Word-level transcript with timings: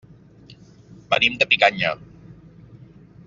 Venim 1.11 1.37
de 1.43 1.47
Picanya. 1.51 1.93